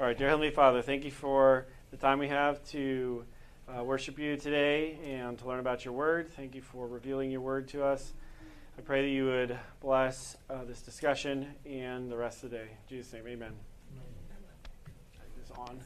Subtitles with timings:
[0.00, 3.22] All right, dear Heavenly Father, thank you for the time we have to
[3.68, 6.30] uh, worship you today and to learn about your word.
[6.30, 8.14] Thank you for revealing your word to us.
[8.78, 12.62] I pray that you would bless uh, this discussion and the rest of the day.
[12.62, 13.52] In Jesus' name, amen.
[15.58, 15.78] On.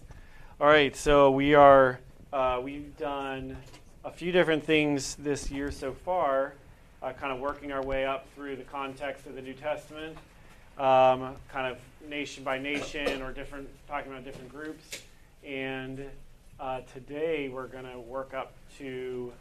[0.60, 1.98] All right, so we are
[2.32, 3.56] uh, we've done
[4.04, 6.54] a few different things this year so far,
[7.02, 10.16] uh, kind of working our way up through the context of the New Testament,
[10.78, 11.78] um, kind of
[12.08, 15.02] nation by nation or different talking about different groups,
[15.46, 16.04] and
[16.58, 19.32] uh, today we're going to work up to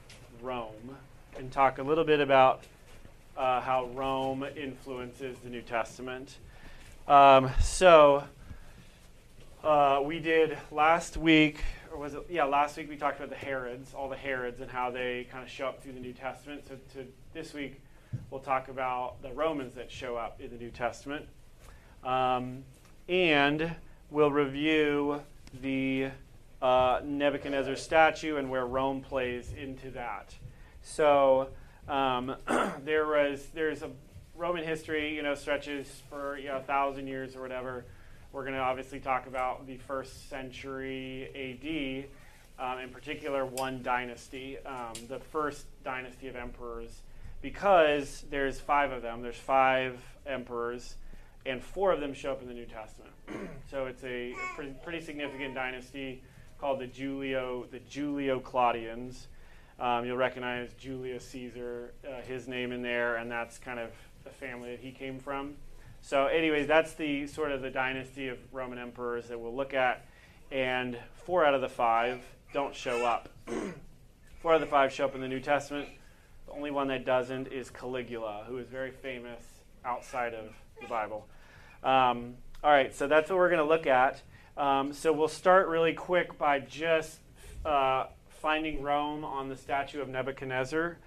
[0.41, 0.95] Rome
[1.37, 2.63] and talk a little bit about
[3.35, 6.37] uh, how Rome influences the New Testament.
[7.07, 8.23] Um, so
[9.63, 12.25] uh, we did last week, or was it?
[12.29, 15.43] Yeah, last week we talked about the Herods, all the Herods, and how they kind
[15.43, 16.63] of show up through the New Testament.
[16.67, 17.81] So to this week
[18.29, 21.25] we'll talk about the Romans that show up in the New Testament,
[22.03, 22.63] um,
[23.07, 23.75] and
[24.09, 25.21] we'll review
[25.61, 26.09] the
[26.61, 30.33] uh, Nebuchadnezzar statue and where Rome plays into that.
[30.81, 31.49] So
[31.87, 32.35] um,
[32.83, 33.89] there was there's a
[34.35, 37.85] Roman history, you know, stretches for you know, a thousand years or whatever.
[38.31, 42.09] We're going to obviously talk about the first century
[42.59, 47.01] AD, um, in particular one dynasty, um, the first dynasty of emperors,
[47.43, 49.21] because there's five of them.
[49.21, 50.95] There's five emperors,
[51.45, 53.11] and four of them show up in the New Testament.
[53.69, 56.23] so it's a, a pretty, pretty significant dynasty
[56.59, 59.27] called the Julio the Julio Claudians.
[59.79, 63.89] Um, you'll recognize Julius Caesar, uh, his name in there, and that's kind of
[64.23, 65.55] the family that he came from.
[66.01, 70.05] So, anyways, that's the sort of the dynasty of Roman emperors that we'll look at,
[70.51, 73.27] and four out of the five don't show up.
[74.41, 75.89] four out of the five show up in the New Testament.
[76.55, 79.41] Only one that doesn't is Caligula, who is very famous
[79.83, 81.27] outside of the Bible.
[81.83, 84.21] Um, all right, so that's what we're going to look at.
[84.55, 87.19] Um, so we'll start really quick by just
[87.65, 90.97] uh, finding Rome on the statue of Nebuchadnezzar.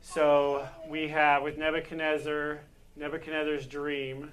[0.00, 2.60] So we have with Nebuchadnezzar,
[2.94, 4.30] Nebuchadnezzar's dream,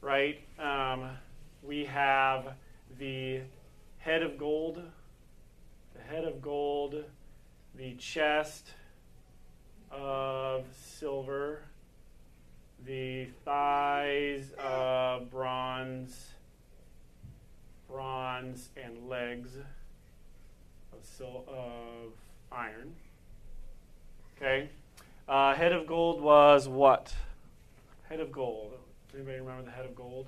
[0.00, 0.38] right?
[0.60, 1.10] Um,
[1.60, 2.54] we have
[3.00, 3.40] the
[3.98, 4.80] head of gold,
[5.94, 7.04] the head of gold,
[7.74, 8.68] the chest
[9.92, 11.62] of silver,
[12.84, 16.32] the thighs of bronze
[17.92, 19.56] bronze, and legs
[20.92, 22.12] of, sil- of
[22.50, 22.94] iron.
[24.36, 24.70] Okay.
[25.28, 27.14] Uh, head of gold was what?
[28.08, 28.72] Head of gold.
[29.08, 30.26] Does anybody remember the head of gold?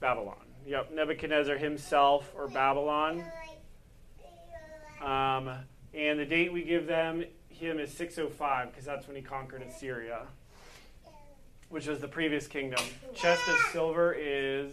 [0.00, 0.36] Babylon.
[0.66, 3.22] Yep, Nebuchadnezzar himself or Babylon.
[5.02, 5.50] Um,
[5.94, 7.24] and the date we give them
[7.56, 10.26] him is 605 because that's when he conquered Assyria,
[11.68, 12.84] which was the previous kingdom.
[13.14, 14.70] Chest of silver is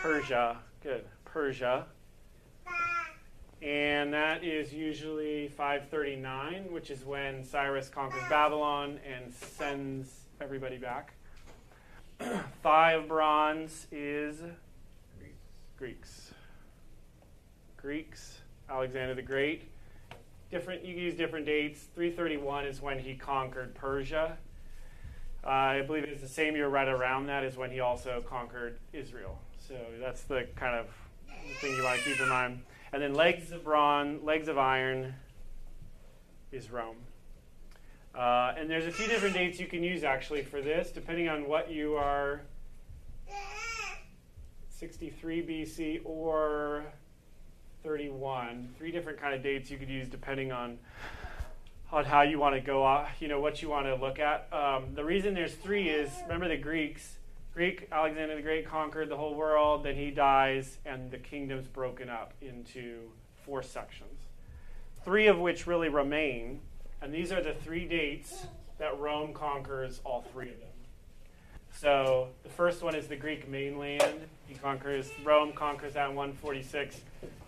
[0.00, 0.58] Persia.
[0.82, 1.04] Good.
[1.24, 1.86] Persia.
[3.60, 10.08] And that is usually 539, which is when Cyrus conquers Babylon and sends
[10.40, 11.14] everybody back.
[12.62, 14.42] Thigh of bronze is
[15.78, 16.32] Greeks.
[17.76, 18.38] Greeks.
[18.68, 19.71] Alexander the Great.
[20.52, 20.84] Different.
[20.84, 21.84] You use different dates.
[21.94, 24.36] 331 is when he conquered Persia.
[25.42, 28.78] Uh, I believe it's the same year right around that is when he also conquered
[28.92, 29.38] Israel.
[29.66, 30.88] So that's the kind of
[31.62, 32.60] thing you want to keep in mind.
[32.92, 35.14] And then legs of bronze, legs of iron
[36.52, 36.98] is Rome.
[38.14, 41.48] Uh, and there's a few different dates you can use actually for this, depending on
[41.48, 42.42] what you are
[44.68, 46.84] 63 BC or
[47.82, 48.74] 31.
[48.78, 50.78] Three different kind of dates you could use depending on
[51.90, 54.48] on how you want to go, uh, you know, what you want to look at.
[54.50, 57.16] Um, the reason there's three is remember the Greeks
[57.54, 62.08] Greek Alexander the Great conquered the whole world, then he dies, and the kingdom's broken
[62.08, 63.10] up into
[63.44, 64.18] four sections.
[65.04, 66.60] Three of which really remain,
[67.02, 68.46] and these are the three dates
[68.78, 70.68] that Rome conquers all three of them.
[71.74, 74.20] So the first one is the Greek mainland.
[74.46, 77.00] He conquers Rome conquers that in 146.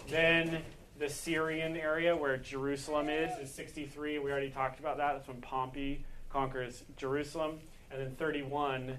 [0.08, 0.62] Then
[0.98, 4.18] the Syrian area where Jerusalem is is 63.
[4.18, 5.14] We already talked about that.
[5.14, 7.58] That's when Pompey conquers Jerusalem.
[7.90, 8.96] And then 31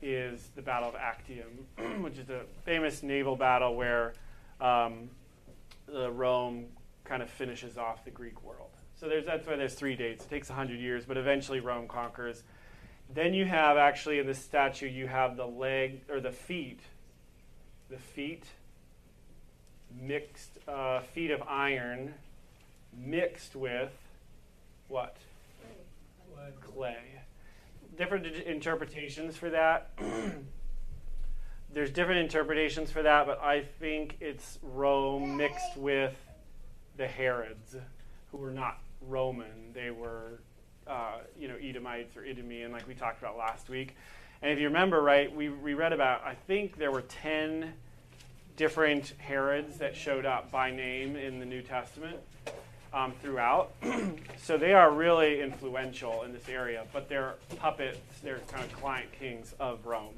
[0.00, 1.66] is the Battle of Actium,
[2.02, 4.14] which is a famous naval battle where
[4.60, 5.10] um,
[5.88, 6.66] Rome
[7.04, 8.70] kind of finishes off the Greek world.
[8.94, 10.24] So that's why there's three dates.
[10.24, 12.42] It takes 100 years, but eventually Rome conquers.
[13.14, 16.80] Then you have actually in the statue, you have the leg or the feet,
[17.90, 18.44] the feet,
[20.00, 22.14] mixed uh, feet of iron,
[22.96, 23.92] mixed with
[24.88, 25.16] what?
[26.34, 26.52] Clay.
[26.74, 26.96] Clay
[27.96, 29.90] different interpretations for that.
[31.72, 36.14] there's different interpretations for that, but I think it's Rome mixed with
[36.96, 37.76] the Herods,
[38.30, 39.72] who were not Roman.
[39.72, 40.40] They were,
[40.92, 43.96] uh, you know, Edomites or Idumean, like we talked about last week.
[44.42, 47.72] And if you remember, right, we, we read about, I think there were 10
[48.56, 52.18] different Herods that showed up by name in the New Testament
[52.92, 53.72] um, throughout.
[54.36, 59.10] so they are really influential in this area, but they're puppets, they're kind of client
[59.18, 60.14] kings of Rome.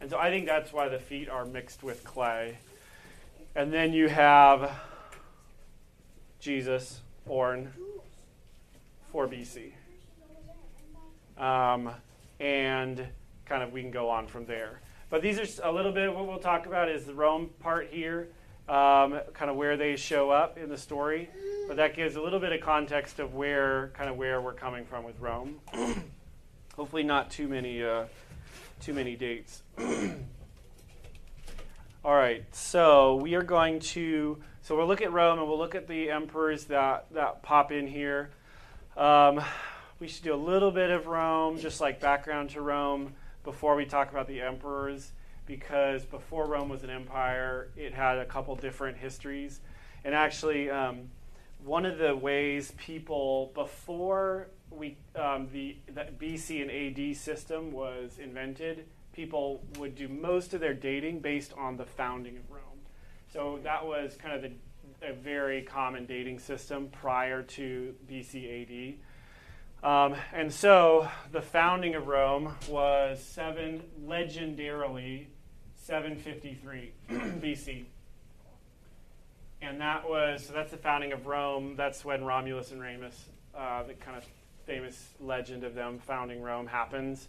[0.00, 2.56] And so I think that's why the feet are mixed with clay.
[3.54, 4.70] And then you have
[6.40, 7.72] Jesus born
[9.12, 9.72] 4 BC.
[11.38, 11.90] Um,
[12.40, 13.06] and
[13.44, 14.80] kind of we can go on from there.
[15.08, 17.88] But these are a little bit of what we'll talk about is the Rome part
[17.90, 18.28] here,
[18.68, 21.30] um, kind of where they show up in the story.
[21.68, 24.84] But that gives a little bit of context of where kind of where we're coming
[24.84, 25.60] from with Rome.
[26.76, 28.04] Hopefully, not too many uh,
[28.80, 29.62] too many dates.
[32.04, 35.76] All right, so we are going to so we'll look at Rome and we'll look
[35.76, 38.30] at the emperors that that pop in here.
[38.96, 39.40] Um,
[39.98, 43.14] we should do a little bit of Rome, just like background to Rome,
[43.44, 45.12] before we talk about the emperors,
[45.46, 49.60] because before Rome was an empire, it had a couple different histories,
[50.04, 50.70] and actually.
[50.70, 51.10] Um,
[51.64, 58.18] one of the ways people before we um, the, the BC and AD system was
[58.18, 62.62] invented, people would do most of their dating based on the founding of Rome.
[63.32, 68.98] So that was kind of the, a very common dating system prior to BC AD.
[69.82, 75.26] Um, and so the founding of Rome was seven legendarily
[75.76, 77.84] 753 BC
[79.62, 81.74] and that was so that's the founding of Rome.
[81.76, 84.24] That's when Romulus and Remus, uh, the kind of
[84.66, 87.28] famous legend of them founding Rome, happens.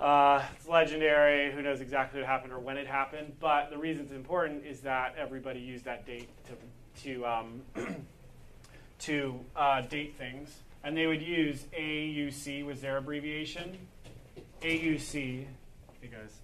[0.00, 1.52] Uh, it's legendary.
[1.52, 3.34] Who knows exactly what happened or when it happened?
[3.40, 7.62] But the reason it's important is that everybody used that date to to um,
[9.00, 13.76] to uh, date things, and they would use AUC was their abbreviation.
[14.62, 15.44] AUC,
[16.00, 16.38] hey guys.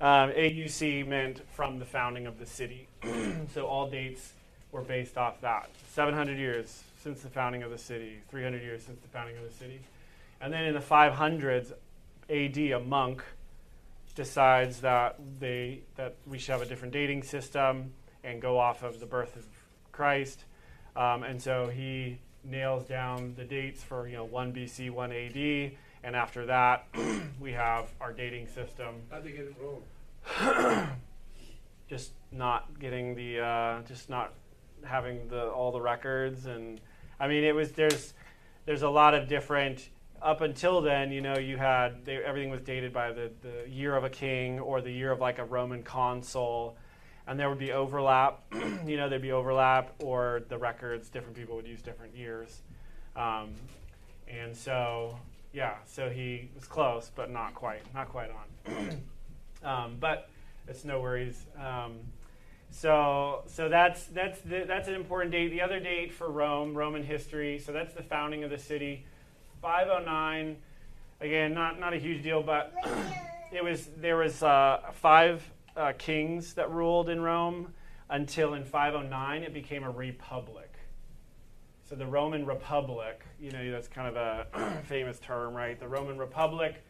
[0.00, 2.88] Um, AUC meant from the founding of the city.
[3.52, 4.32] so all dates
[4.72, 5.68] were based off that.
[5.90, 9.52] 700 years since the founding of the city, 300 years since the founding of the
[9.52, 9.80] city.
[10.40, 11.72] And then in the 500s
[12.30, 13.22] AD, a monk
[14.14, 17.92] decides that they that we should have a different dating system
[18.24, 19.44] and go off of the birth of
[19.92, 20.44] Christ.
[20.96, 25.72] Um, and so he nails down the dates for you know 1 BC, 1 AD,
[26.02, 26.86] and after that
[27.40, 28.96] we have our dating system.
[29.10, 30.88] How'd they get it wrong?
[31.88, 34.32] just not getting the uh, just not
[34.84, 36.80] having the all the records and
[37.18, 38.14] I mean it was there's
[38.64, 39.88] there's a lot of different
[40.22, 43.96] up until then you know you had they, everything was dated by the, the year
[43.96, 46.76] of a king or the year of like a Roman consul
[47.30, 48.42] and there would be overlap
[48.86, 52.60] you know there'd be overlap or the records different people would use different years
[53.16, 53.50] um,
[54.28, 55.16] and so
[55.52, 59.02] yeah so he was close but not quite not quite on
[59.64, 60.28] um, but
[60.68, 62.00] it's no worries um,
[62.72, 65.48] so, so that's that's the, that's an important date.
[65.48, 67.58] The other date for Rome, Roman history.
[67.58, 69.04] So that's the founding of the city,
[69.60, 70.56] 509.
[71.20, 72.72] Again, not not a huge deal, but
[73.52, 75.42] it was there was uh, five
[75.80, 77.72] uh, kings that ruled in Rome
[78.10, 80.74] until in 509 it became a republic.
[81.88, 85.78] So the Roman Republic, you know, that's kind of a famous term, right?
[85.78, 86.84] The Roman Republic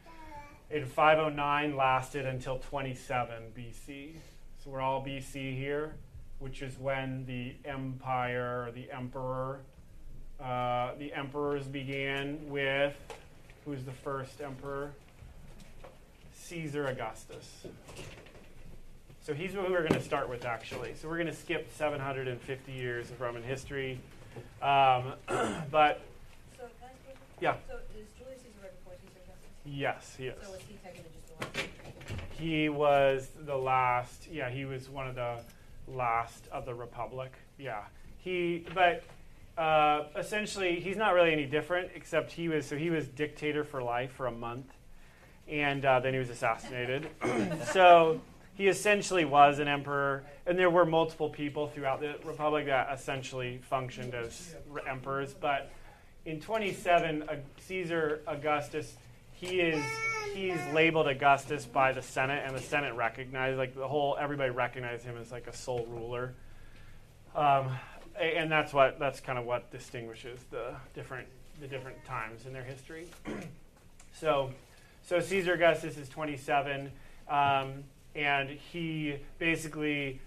[0.71, 4.15] in 509 lasted until 27 BC.
[4.63, 5.95] So we're all BC here,
[6.39, 9.61] which is when the empire, the emperor,
[10.39, 12.95] uh, the emperors began with,
[13.65, 14.93] who's the first emperor?
[16.35, 17.67] Caesar Augustus.
[19.23, 20.95] So he's who we're going to start with, actually.
[20.95, 24.01] So we're going to skip 750 years of Roman history.
[24.63, 25.13] Um,
[25.71, 26.01] but,
[26.57, 26.65] So,
[27.39, 27.57] yeah.
[27.69, 29.51] So is Julius Caesar right before Caesar Augustus?
[29.67, 30.43] Yes, he is.
[30.43, 31.69] So was he technically just the one?
[32.39, 34.27] He was the last.
[34.33, 35.37] Yeah, he was one of the
[35.87, 37.33] last of the republic.
[37.59, 37.83] Yeah,
[38.17, 38.67] he.
[38.75, 39.05] But
[39.59, 42.65] uh, essentially, he's not really any different, except he was.
[42.65, 44.73] So he was dictator for life for a month,
[45.47, 47.07] and uh, then he was assassinated.
[47.73, 48.23] so
[48.61, 53.59] he essentially was an emperor, and there were multiple people throughout the republic that essentially
[53.63, 54.55] functioned as
[54.87, 55.33] emperors.
[55.33, 55.73] But
[56.27, 58.99] in 27, uh, Caesar Augustus
[59.33, 59.83] he is
[60.35, 65.07] he's labeled Augustus by the Senate, and the Senate recognized like the whole everybody recognized
[65.07, 66.35] him as like a sole ruler.
[67.35, 67.71] Um,
[68.21, 71.29] and that's what that's kind of what distinguishes the different
[71.63, 73.07] the different times in their history.
[74.13, 74.51] so,
[75.03, 76.93] so Caesar Augustus is 27.
[77.27, 80.21] Um, and he basically,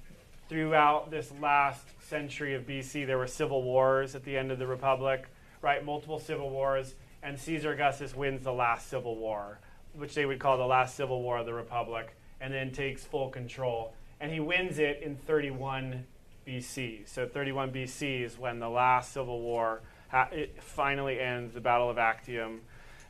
[0.50, 4.68] throughout this last century of BC, there were civil wars at the end of the
[4.68, 5.28] Republic,
[5.62, 5.84] right?
[5.84, 9.60] Multiple civil wars, and Caesar Augustus wins the last civil war,
[9.96, 13.30] which they would call the last civil war of the Republic, and then takes full
[13.30, 13.94] control.
[14.20, 16.06] And he wins it in 31
[16.48, 17.08] BC.
[17.08, 21.98] So 31 BC is when the last civil war ha- finally ends, the Battle of
[21.98, 22.62] Actium.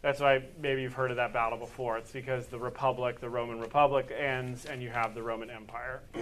[0.03, 1.97] That's why maybe you've heard of that battle before.
[1.97, 6.01] It's because the Republic, the Roman Republic, ends and you have the Roman Empire.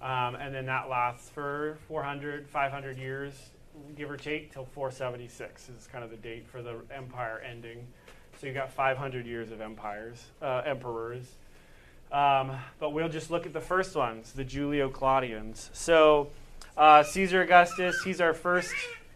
[0.00, 3.34] um, and then that lasts for 400, 500 years,
[3.96, 7.84] give or take, till 476 is kind of the date for the empire ending.
[8.40, 11.26] So you've got 500 years of empires, uh, emperors.
[12.12, 15.70] Um, but we'll just look at the first ones, the Julio Claudians.
[15.72, 16.30] So
[16.76, 18.72] uh, Caesar Augustus, he's our first,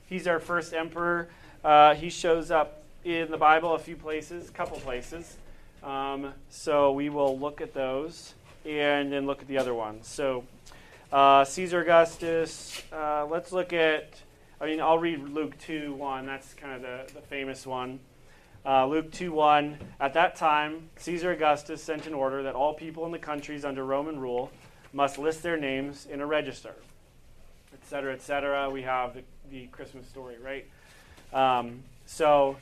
[0.06, 1.28] he's our first emperor.
[1.62, 5.36] Uh, he shows up in the Bible a few places, a couple places.
[5.84, 8.34] Um, so we will look at those
[8.64, 10.08] and then look at the other ones.
[10.08, 10.42] So
[11.12, 14.20] uh, Caesar Augustus, uh, let's look at,
[14.60, 16.26] I mean, I'll read Luke 2 1.
[16.26, 18.00] That's kind of the, the famous one.
[18.64, 19.78] Uh, Luke 2 1.
[20.00, 23.84] At that time, Caesar Augustus sent an order that all people in the countries under
[23.84, 24.50] Roman rule
[24.92, 26.74] must list their names in a register,
[27.72, 28.68] et cetera, et cetera.
[28.68, 30.66] We have the, the Christmas story, right?
[31.32, 32.56] Um, so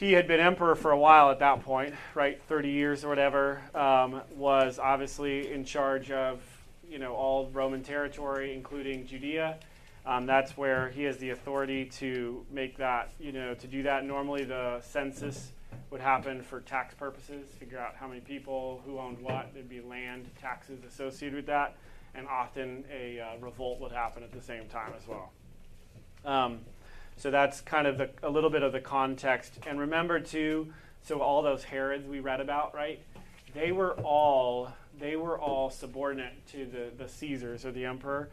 [0.00, 2.40] he had been emperor for a while at that point, right?
[2.48, 3.60] 30 years or whatever.
[3.74, 6.40] Um, was obviously in charge of,
[6.88, 9.58] you know, all Roman territory, including Judea.
[10.06, 14.06] Um, that's where he has the authority to make that, you know, to do that.
[14.06, 15.52] Normally, the census
[15.90, 19.52] would happen for tax purposes, figure out how many people, who owned what.
[19.52, 21.76] There'd be land taxes associated with that,
[22.14, 25.30] and often a uh, revolt would happen at the same time as well.
[26.24, 26.60] Um,
[27.20, 29.58] so that's kind of the, a little bit of the context.
[29.66, 30.72] And remember, too,
[31.02, 33.00] so all those Herods we read about, right?
[33.54, 38.28] They were all they were all subordinate to the, the Caesars or the emperor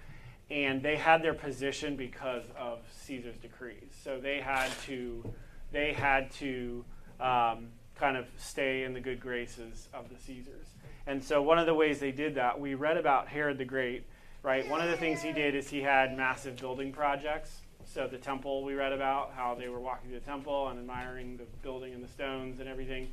[0.49, 3.93] and they had their position because of Caesar's decrees.
[4.03, 5.23] So they had to
[5.71, 6.85] they had to
[7.19, 10.67] um, kind of stay in the good graces of the Caesars.
[11.05, 14.05] And so one of the ways they did that, we read about Herod the Great,
[14.43, 14.67] right?
[14.69, 17.61] One of the things he did is he had massive building projects.
[17.93, 21.37] So the temple we read about how they were walking to the temple and admiring
[21.37, 23.11] the building and the stones and everything.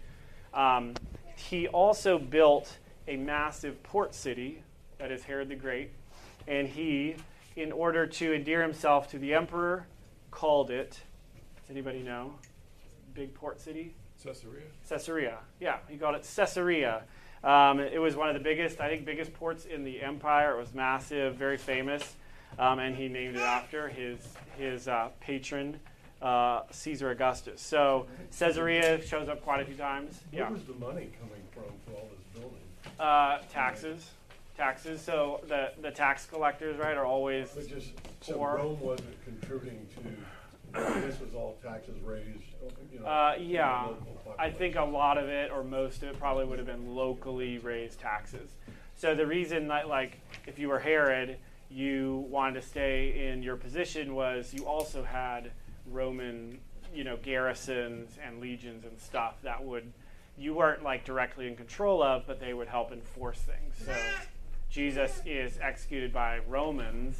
[0.53, 0.95] Um,
[1.37, 4.63] he also built a massive port city
[4.99, 5.91] that is Herod the Great
[6.47, 7.17] and he,
[7.57, 9.87] in order to endear himself to the emperor,
[10.31, 11.01] called it.
[11.61, 12.35] Does anybody know?
[13.15, 13.95] Big port city?
[14.23, 14.67] Caesarea?
[14.89, 15.39] Caesarea.
[15.61, 17.05] Yeah, he called it Caesarea.
[17.43, 20.57] Um, it was one of the biggest, I think, biggest ports in the empire.
[20.57, 22.17] It was massive, very famous,
[22.59, 24.19] um, and he named it after his
[24.57, 25.81] his uh, patron,
[26.23, 27.61] uh, Caesar Augustus.
[27.61, 28.07] So
[28.39, 30.21] Caesarea shows up quite a few times.
[30.31, 32.61] Where Yeah, was the money coming from for all this building?
[33.01, 34.11] uh, taxes,
[34.57, 35.01] taxes.
[35.01, 38.57] So the the tax collectors, right, are always But just, so Poor.
[38.57, 42.27] Rome wasn't contributing to, this was all taxes raised,
[42.93, 43.07] you know?
[43.07, 43.89] Uh, yeah,
[44.39, 47.59] I think a lot of it, or most of it, probably would have been locally
[47.59, 48.51] raised taxes.
[48.97, 51.37] So the reason that, like, if you were Herod,
[51.71, 55.51] you wanted to stay in your position was you also had
[55.91, 56.59] Roman,
[56.95, 59.93] you know, garrisons and legions and stuff that would
[60.37, 63.75] you weren't like directly in control of, but they would help enforce things.
[63.85, 63.97] So
[64.69, 67.17] Jesus is executed by Romans.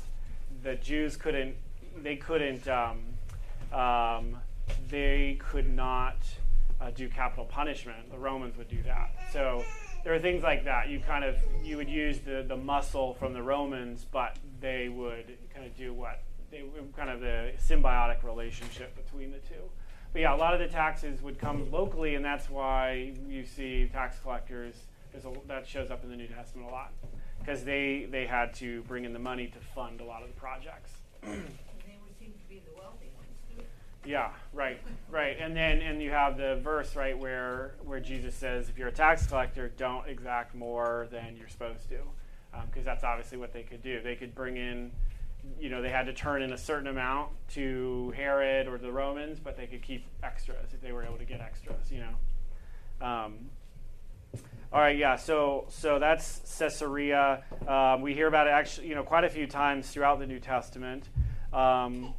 [0.63, 1.55] The Jews couldn't,
[2.03, 3.03] they couldn't, um,
[3.73, 4.39] um,
[4.89, 6.17] they could not
[6.81, 8.11] uh, do capital punishment.
[8.11, 9.13] The Romans would do that.
[9.33, 9.65] So
[10.05, 10.89] there are things like that.
[10.89, 15.37] You kind of, you would use the, the muscle from the Romans, but they would
[15.53, 16.63] kind of do what, they
[16.97, 19.63] kind of the symbiotic relationship between the two.
[20.13, 23.89] But yeah, a lot of the taxes would come locally, and that's why you see
[23.93, 24.77] tax collectors.
[25.15, 26.93] A, that shows up in the New Testament a lot
[27.39, 30.35] because they they had to bring in the money to fund a lot of the
[30.35, 30.91] projects.
[31.23, 31.33] And
[31.87, 33.63] they would seem to be the wealthy ones too.
[34.07, 34.81] Yeah, right,
[35.11, 35.37] right.
[35.41, 38.93] And then and you have the verse right where where Jesus says, if you're a
[38.93, 41.99] tax collector, don't exact more than you're supposed to,
[42.67, 44.03] because that's obviously what they could do.
[44.03, 44.93] They could bring in,
[45.59, 49.41] you know, they had to turn in a certain amount to Herod or the Romans,
[49.41, 51.91] but they could keep extras if they were able to get extras.
[51.91, 53.07] You know.
[53.07, 53.51] Um,
[54.73, 55.17] all right, yeah.
[55.17, 57.45] So, so that's Caesarea.
[57.69, 60.41] Um, we hear about it actually, you know, quite a few times throughout the New
[60.41, 61.09] Testament.
[61.53, 62.15] Um,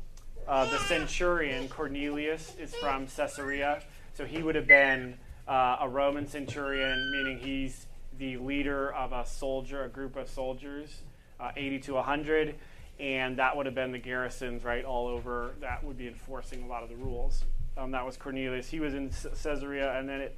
[0.48, 3.82] uh, the centurion Cornelius is from Caesarea,
[4.14, 7.88] so he would have been uh, a Roman centurion, meaning he's
[8.18, 11.02] the leader of a soldier, a group of soldiers,
[11.40, 12.56] uh, 80 to 100,
[13.00, 16.68] and that would have been the garrisons right all over that would be enforcing a
[16.68, 17.44] lot of the rules.
[17.78, 18.70] Um, that was Cornelius.
[18.70, 20.38] He was in Caesarea, and then it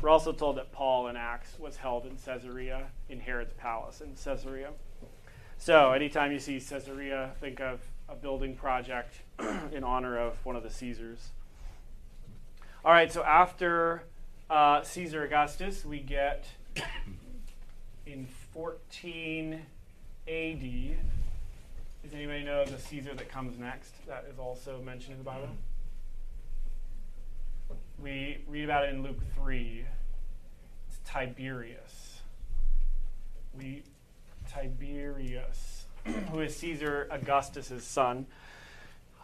[0.00, 4.14] We're also told that Paul in Acts was held in Caesarea, in Herod's palace in
[4.14, 4.70] Caesarea.
[5.58, 9.20] So, anytime you see Caesarea, think of a building project
[9.72, 11.30] in honor of one of the Caesars.
[12.84, 14.04] All right, so after
[14.48, 16.46] uh, Caesar Augustus, we get
[18.06, 19.60] in 14
[20.28, 20.60] AD.
[22.02, 25.48] Does anybody know the Caesar that comes next that is also mentioned in the Bible?
[27.98, 29.84] We read about it in Luke 3.
[30.88, 32.20] It's Tiberius.
[33.58, 33.82] We
[34.48, 35.75] Tiberius,
[36.30, 38.26] who is Caesar Augustus's son.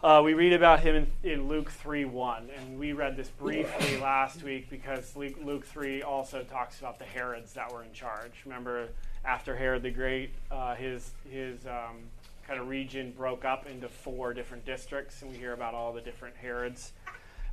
[0.03, 3.97] Uh, we read about him in, in Luke 3 1, and we read this briefly
[4.01, 8.31] last week because Luke, Luke 3 also talks about the Herods that were in charge.
[8.45, 8.89] Remember,
[9.23, 11.99] after Herod the Great, uh, his, his um,
[12.45, 16.01] kind of region broke up into four different districts, and we hear about all the
[16.01, 16.91] different Herods.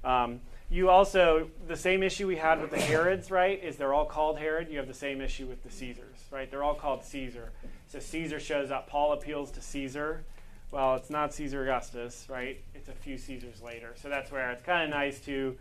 [0.02, 4.06] Um, you also, the same issue we had with the Herods, right, is they're all
[4.06, 4.70] called Herod.
[4.70, 6.50] You have the same issue with the Caesars, right?
[6.50, 7.50] They're all called Caesar.
[7.88, 8.88] So Caesar shows up.
[8.88, 10.24] Paul appeals to Caesar
[10.70, 12.60] well, it's not Caesar Augustus, right?
[12.74, 13.92] It's a few Caesars later.
[13.96, 15.56] So that's where it's kind of nice to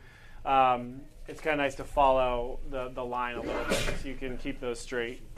[0.46, 4.16] um, it's kind of nice to follow the, the line a little bit so you
[4.16, 5.22] can keep those straight.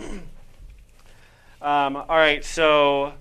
[1.61, 3.13] um, all right, so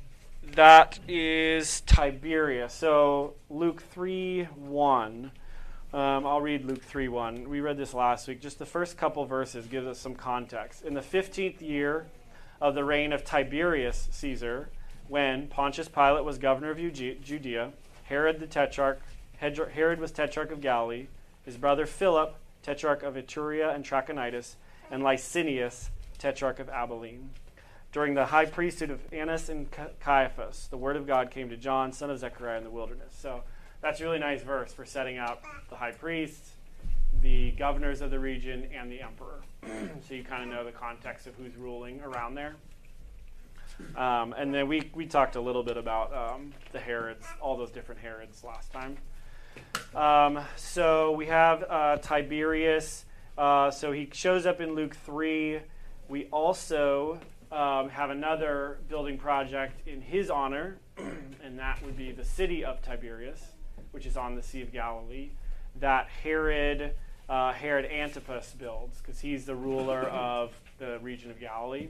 [0.54, 2.74] that is Tiberius.
[2.74, 5.30] So Luke 3 1.
[5.92, 7.48] Um, I'll read Luke 3 1.
[7.48, 8.40] We read this last week.
[8.40, 10.84] Just the first couple verses gives us some context.
[10.84, 12.06] In the 15th year
[12.60, 14.68] of the reign of Tiberius Caesar,
[15.08, 17.72] when Pontius Pilate was governor of Judea,
[18.04, 19.00] Herod the tetrarch,
[19.38, 21.08] Herod was tetrarch of Galilee,
[21.44, 24.54] his brother Philip, tetrarch of Iturea and Trachonitis,
[24.92, 27.30] and Lysanias, tetrarch of Abilene.
[27.90, 29.66] During the high priesthood of Annas and
[29.98, 33.12] Caiaphas, the word of God came to John, son of Zechariah, in the wilderness.
[33.18, 33.42] So
[33.82, 36.44] that's a really nice verse for setting up the high priest,
[37.22, 39.40] the governors of the region, and the emperor.
[40.08, 42.56] so you kind of know the context of who's ruling around there.
[43.96, 47.70] Um, and then we, we talked a little bit about um, the Herods, all those
[47.70, 48.96] different Herods last time.
[49.94, 53.04] Um, so we have uh, Tiberius.
[53.36, 55.60] Uh, so he shows up in Luke 3.
[56.08, 57.18] We also
[57.50, 62.82] um, have another building project in his honor, and that would be the city of
[62.82, 63.42] Tiberias,
[63.92, 65.30] which is on the Sea of Galilee,
[65.78, 66.94] that Herod,
[67.28, 71.88] uh, Herod Antipas builds, because he's the ruler of the region of Galilee.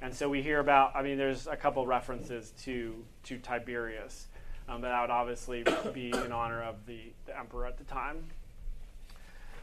[0.00, 4.28] And so we hear about, I mean, there's a couple references to, to Tiberius,
[4.68, 8.24] um, but that would obviously be in honor of the, the emperor at the time.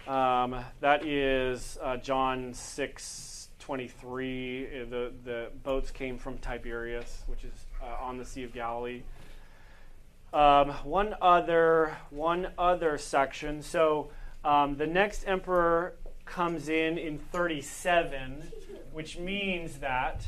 [0.08, 4.68] Um, that is uh, John 6 23.
[4.68, 9.02] Uh, the, the boats came from Tiberias, which is uh, on the Sea of Galilee.
[10.34, 13.62] Um, one other one other section.
[13.62, 14.10] So
[14.44, 18.52] um, the next emperor comes in in 37
[18.96, 20.26] which means that,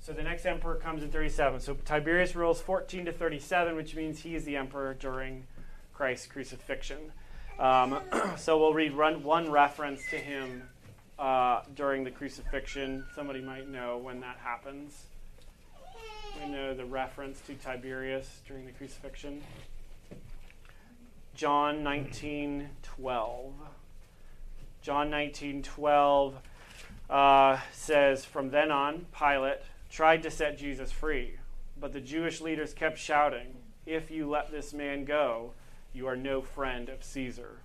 [0.00, 1.60] so the next emperor comes in 37.
[1.60, 5.46] So Tiberius rules 14 to 37, which means he is the emperor during
[5.94, 7.10] Christ's crucifixion.
[7.58, 8.00] Um,
[8.36, 10.64] so we'll read run, one reference to him
[11.18, 13.06] uh, during the crucifixion.
[13.14, 15.06] Somebody might know when that happens.
[16.38, 19.42] We know the reference to Tiberius during the crucifixion.
[21.34, 23.54] John 19 12.
[24.82, 26.34] John 19 12
[27.08, 31.34] uh, says, From then on, Pilate tried to set Jesus free,
[31.78, 35.52] but the Jewish leaders kept shouting, If you let this man go,
[35.92, 37.58] you are no friend of Caesar.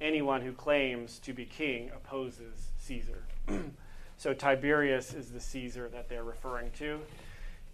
[0.00, 3.24] Anyone who claims to be king opposes Caesar.
[4.16, 7.00] so Tiberius is the Caesar that they're referring to.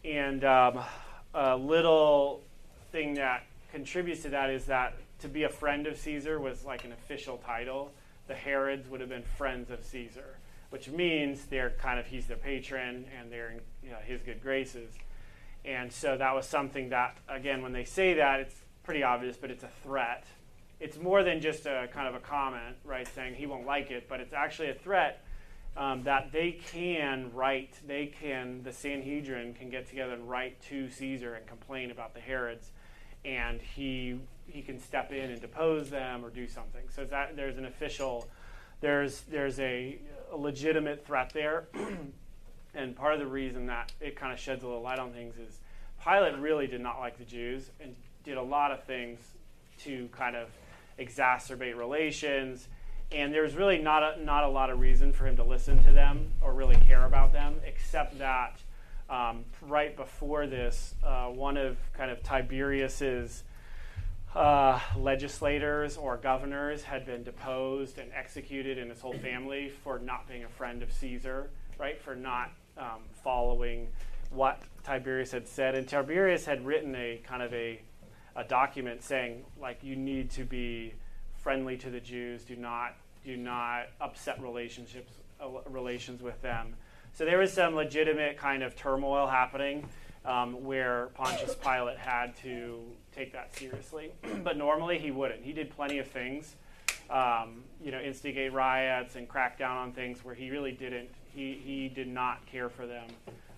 [0.04, 0.80] And um,
[1.34, 2.42] a little
[2.92, 6.84] thing that contributes to that is that to be a friend of Caesar was like
[6.84, 7.90] an official title.
[8.28, 10.38] The Herods would have been friends of Caesar
[10.70, 14.42] which means they're kind of he's their patron and they're in you know, his good
[14.42, 14.92] graces.
[15.64, 19.50] And so that was something that, again, when they say that, it's pretty obvious, but
[19.50, 20.24] it's a threat.
[20.80, 24.08] It's more than just a kind of a comment, right, saying he won't like it,
[24.08, 25.24] but it's actually a threat
[25.78, 30.90] um, that they can write, they can, the Sanhedrin can get together and write to
[30.90, 32.72] Caesar and complain about the Herods,
[33.24, 36.82] and he he can step in and depose them or do something.
[36.94, 38.26] So that there's an official,
[38.80, 39.98] there's there's a
[40.32, 41.68] a legitimate threat there.
[42.74, 45.36] and part of the reason that it kind of sheds a little light on things
[45.36, 45.60] is
[46.02, 49.20] Pilate really did not like the Jews and did a lot of things
[49.80, 50.48] to kind of
[50.98, 52.68] exacerbate relations.
[53.10, 55.92] And there's really not a, not a lot of reason for him to listen to
[55.92, 58.60] them or really care about them, except that
[59.08, 63.44] um, right before this, uh, one of kind of Tiberius's
[64.34, 70.28] uh, legislators or governors had been deposed and executed, and his whole family for not
[70.28, 72.00] being a friend of Caesar, right?
[72.02, 73.88] For not um, following
[74.30, 75.74] what Tiberius had said.
[75.74, 77.80] And Tiberius had written a kind of a,
[78.36, 80.92] a document saying, like, you need to be
[81.40, 82.44] friendly to the Jews.
[82.44, 86.74] Do not do not upset relationships uh, relations with them.
[87.12, 89.88] So there was some legitimate kind of turmoil happening
[90.24, 92.80] um, where Pontius Pilate had to
[93.14, 94.12] take that seriously.
[94.44, 95.42] but normally he wouldn't.
[95.42, 96.54] He did plenty of things,
[97.10, 101.08] um, you know, instigate riots and crack down on things where he really didn't.
[101.34, 103.08] He, he did not care for them.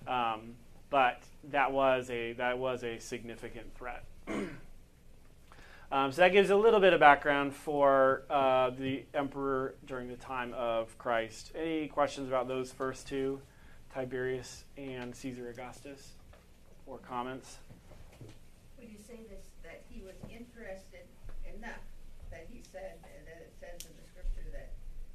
[0.07, 0.55] Um,
[0.91, 4.05] but that was a that was a significant threat.
[5.93, 10.17] Um, so that gives a little bit of background for uh, the emperor during the
[10.17, 11.51] time of Christ.
[11.55, 13.41] Any questions about those first two,
[13.93, 16.13] Tiberius and Caesar Augustus,
[16.87, 17.59] or comments?
[18.79, 21.11] Would you say this, that he was interested
[21.59, 21.83] enough
[22.31, 24.71] that he said, uh, that it says in the scripture that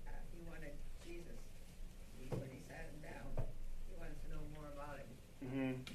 [0.07, 0.75] uh, he wanted
[1.07, 1.39] Jesus,
[2.35, 3.47] when he sat him down,
[3.87, 5.07] he wanted to know more about him,
[5.47, 5.93] hmm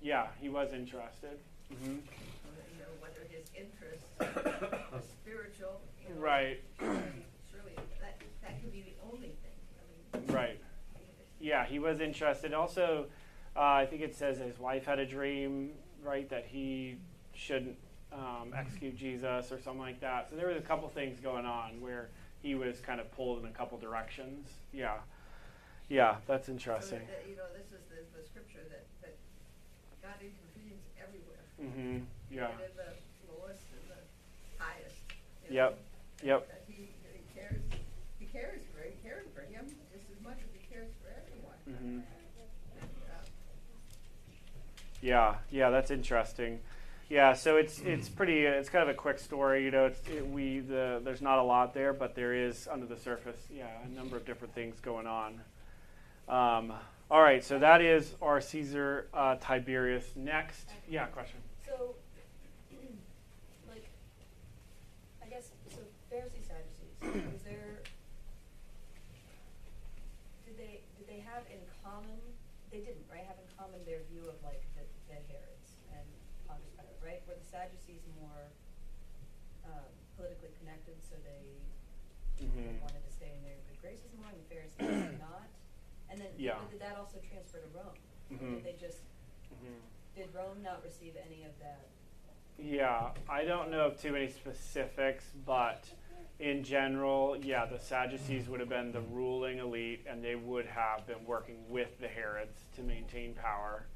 [0.00, 1.42] Yeah, he was interested.
[1.66, 4.08] hmm So that, you know, whether his interests
[5.22, 6.20] spiritual, you know.
[6.20, 6.62] Right.
[6.80, 9.56] Surely, that, that could be the only thing,
[10.14, 10.34] I mean.
[10.34, 10.60] Right.
[11.40, 12.54] Yeah, he was interested.
[12.54, 13.06] Also,
[13.56, 15.70] uh, I think it says his wife had a dream,
[16.02, 16.96] right, that he
[17.34, 17.76] shouldn't
[18.12, 20.30] um, execute Jesus or something like that.
[20.30, 22.08] So there was a couple things going on where
[22.40, 24.48] he was kind of pulled in a couple directions.
[24.72, 24.96] Yeah.
[25.88, 27.00] Yeah, that's interesting.
[27.00, 29.14] that- that, You know, this is the, the scripture that, that
[30.02, 31.44] God intervenes everywhere.
[31.62, 32.04] Mm-hmm.
[32.34, 32.48] Yeah.
[32.54, 32.90] Even in the
[33.30, 34.00] lowest and the
[34.58, 34.96] highest.
[35.10, 35.78] you Yep.
[36.22, 36.48] Yep.
[36.66, 37.62] He, he cares,
[38.18, 41.56] he cares for, he cares for him just as much as he cares for everyone.
[41.66, 43.24] hmm Uh,
[45.02, 46.60] Yeah, yeah, that's interesting.
[47.08, 48.40] Yeah, so it's it's pretty.
[48.40, 49.86] It's kind of a quick story, you know.
[49.86, 53.38] It's it, we the there's not a lot there, but there is under the surface,
[53.54, 55.40] yeah, a number of different things going on.
[56.28, 56.72] Um,
[57.08, 60.04] all right, so that is our Caesar uh, Tiberius.
[60.16, 61.38] Next, yeah, question.
[61.64, 61.94] So,
[63.68, 63.86] like,
[65.22, 65.78] I guess, so
[66.10, 67.78] Pharisees, Sadducees, is there,
[70.42, 72.18] did they, did they have in common,
[72.74, 76.02] they didn't, right, have in common their view of like the, the Herods and
[76.50, 77.22] Pontius Pilate, right?
[77.30, 78.50] Were the Sadducees more,
[79.70, 79.86] um,
[80.18, 81.46] politically connected, so they
[82.42, 82.82] Mhm.
[82.82, 85.46] wanted to stay in their good graces more, and the Pharisees not?
[86.10, 86.54] And then, Yeah.
[86.60, 87.94] but did that also transfer to Rome?
[88.30, 88.54] Or Mhm.
[88.56, 88.98] Did they just,
[89.52, 89.80] Mhm.
[90.14, 91.86] did Rome not receive any of that?
[92.58, 95.90] Yeah, I don't know of too many specifics, but
[96.38, 101.06] in general, yeah, the Sadducees would have been the ruling elite, and they would have
[101.06, 103.86] been working with the Herods to maintain power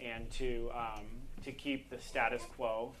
[0.00, 2.92] and to um, to keep the status quo.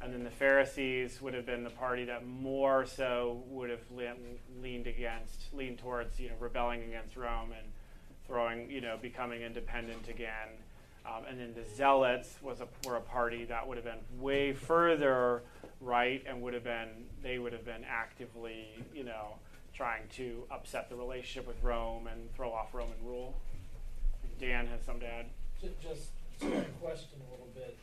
[0.00, 4.14] And then the Pharisees would have been the party that more so would have le-
[4.60, 7.72] leaned against, leaned towards, you know, rebelling against Rome and
[8.26, 10.48] throwing, you know, becoming independent again.
[11.06, 14.52] Um, and then the Zealots was a, were a party that would have been way
[14.52, 15.42] further
[15.80, 16.88] right and would have been
[17.22, 19.34] they would have been actively you know
[19.74, 23.36] trying to upset the relationship with Rome and throw off Roman rule.
[24.40, 25.26] Dan has some to add.
[25.60, 26.08] Ju- Just
[26.40, 26.46] to
[26.80, 27.76] question a little bit.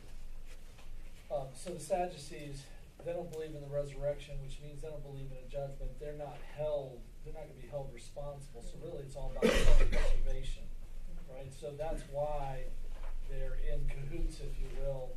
[1.32, 2.64] Um, so the Sadducees,
[3.06, 5.98] they don't believe in the resurrection, which means they don't believe in a judgment.
[6.00, 10.62] They're not held, they're not gonna be held responsible, so really it's all about self-preservation,
[11.32, 11.48] right?
[11.48, 12.68] So that's why
[13.30, 15.16] they're in cahoots, if you will,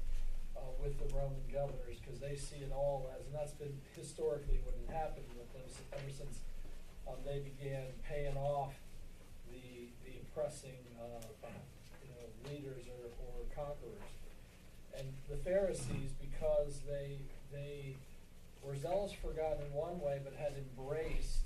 [0.56, 4.60] uh, with the Roman governors, cause they see it all as, and that's been historically
[4.64, 6.40] what had happened with them, ever since,
[7.08, 8.74] um, they began paying off
[9.52, 11.20] the, the oppressing, uh,
[12.04, 14.16] you know, leaders or, or conquerors.
[14.98, 17.20] And the Pharisees, because they,
[17.52, 17.96] they
[18.64, 21.37] were zealous for God in one way, but had embraced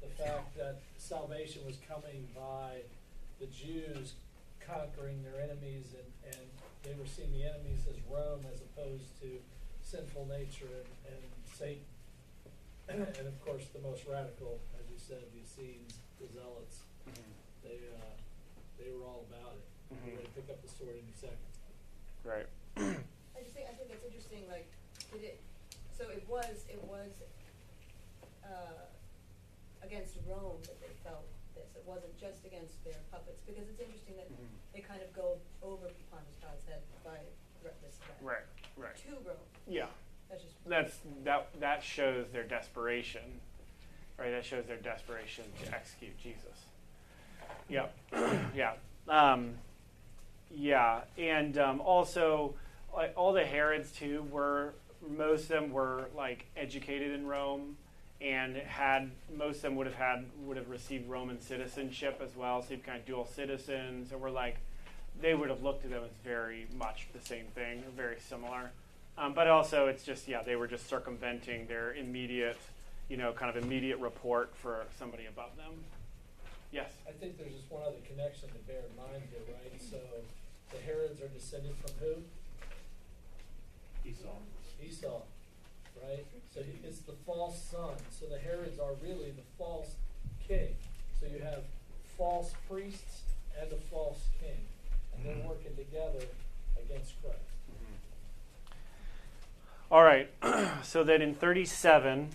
[0.00, 2.82] the fact that salvation was coming by
[3.40, 4.14] the Jews
[4.60, 6.46] conquering their enemies and, and
[6.82, 9.40] they were seeing the enemies as Rome as opposed to
[9.82, 10.68] sinful nature
[11.08, 11.22] and, and
[11.54, 11.82] Satan.
[12.88, 16.88] And of course, the most radical, as you said, the Essenes, the Zealots,
[17.62, 18.16] they, uh,
[18.80, 19.64] they were all about it.
[19.92, 20.16] They're Mhm.
[20.24, 21.52] gonna pick up the sword any second.
[22.24, 22.48] Right.
[23.36, 24.64] I just think, I think it's interesting, like,
[25.12, 25.40] did it,
[25.96, 27.12] so it was, it was,
[28.44, 28.88] uh,
[29.88, 31.24] against Rome that they felt
[31.56, 34.46] this, it wasn't just against their puppets, because it's interesting that Mhm.
[34.74, 37.18] they kind of go over Pontius Pilate's head by
[37.62, 38.18] thre- this threat.
[38.20, 38.44] Right.
[38.76, 38.96] Right.
[38.96, 39.88] To Rome, Yeah.
[40.28, 40.54] that's just.
[40.68, 43.40] That's that that shows their desperation.
[44.18, 44.30] Right?
[44.30, 46.66] That shows their desperation to execute Jesus.
[47.68, 47.94] Yep.
[48.54, 48.74] yeah.
[49.06, 49.56] Um,
[50.50, 51.04] yeah.
[51.16, 52.54] And um, also,
[52.92, 57.76] like, all the Herods too were most of them were like educated in Rome
[58.20, 62.62] and had most of them would have had would have received Roman citizenship as well,
[62.62, 64.56] so you kind of dual citizens, and we're like
[65.20, 68.70] they would have looked at them as very much the same thing, or very similar.
[69.16, 72.58] Um, but also, it's just yeah, they were just circumventing their immediate,
[73.08, 75.72] you know, kind of immediate report for somebody above them.
[76.70, 76.90] Yes.
[77.08, 79.80] I think there's just one other connection to bear in mind here, right?
[79.80, 79.96] So
[80.70, 82.14] the Herods are descended from who?
[84.08, 84.36] Esau.
[84.82, 85.22] Esau,
[86.06, 86.24] right?
[86.54, 87.96] So he- it's the false son.
[88.10, 89.94] So the Herods are really the false
[90.46, 90.76] king.
[91.20, 91.62] So you have
[92.16, 93.22] false priests
[93.60, 94.66] and a false king,
[95.14, 96.24] and they're working together
[96.78, 97.38] against Christ.
[99.90, 100.30] All right.
[100.82, 102.30] so then in 37,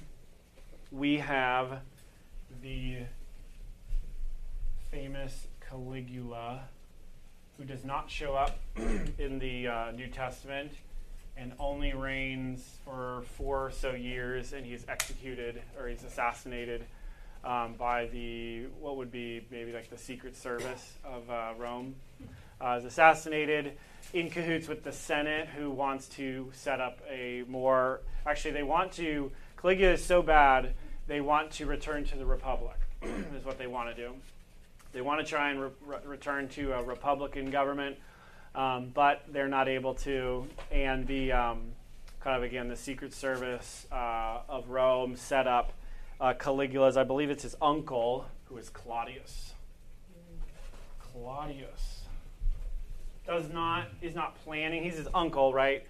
[0.91, 1.81] we have
[2.61, 2.99] the
[4.91, 6.61] famous Caligula,
[7.57, 8.59] who does not show up
[9.17, 10.71] in the uh, New Testament
[11.35, 16.85] and only reigns for four or so years, and he's executed or he's assassinated
[17.43, 21.95] um, by the what would be maybe like the Secret Service of uh, Rome.
[22.61, 23.77] Uh, is assassinated
[24.13, 28.01] in cahoots with the Senate, who wants to set up a more.
[28.25, 29.31] Actually, they want to.
[29.57, 30.73] Caligula is so bad,
[31.07, 34.13] they want to return to the Republic, is what they want to do.
[34.91, 37.97] They want to try and re- re- return to a Republican government,
[38.55, 40.47] um, but they're not able to.
[40.71, 41.61] And the um,
[42.19, 45.73] kind of again the Secret Service uh, of Rome set up
[46.19, 46.97] uh, Caligula's.
[46.97, 49.53] I believe it's his uncle, who is Claudius.
[50.99, 52.01] Claudius
[53.25, 54.83] does not is not planning.
[54.83, 55.85] He's his uncle, right?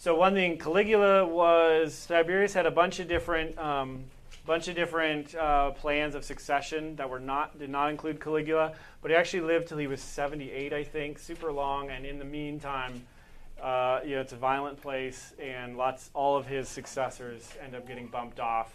[0.00, 4.04] So one thing, Caligula was Tiberius had a bunch of different um,
[4.46, 9.10] bunch of different uh, plans of succession that were not did not include Caligula, but
[9.10, 11.90] he actually lived till he was 78, I think, super long.
[11.90, 13.02] And in the meantime,
[13.62, 17.86] uh, you know, it's a violent place, and lots all of his successors end up
[17.86, 18.72] getting bumped off.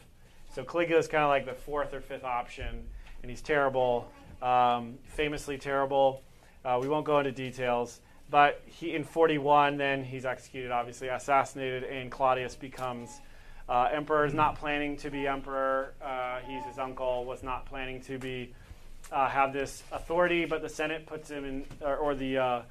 [0.54, 2.86] So Caligula is kind of like the fourth or fifth option,
[3.22, 4.10] and he's terrible,
[4.42, 6.22] um, famously terrible.
[6.64, 11.84] Uh, we won't go into details, but he in 41, then he's executed, obviously assassinated,
[11.84, 13.22] and Claudius becomes
[13.68, 14.26] uh, emperor.
[14.26, 15.94] Is not planning to be emperor.
[16.02, 17.26] Uh, he's his uncle.
[17.26, 18.54] Was not planning to be
[19.12, 22.62] uh, have this authority, but the Senate puts him in, or, or the uh,